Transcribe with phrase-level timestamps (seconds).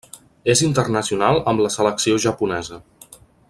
[0.53, 2.81] És internacional amb la selecció japonesa.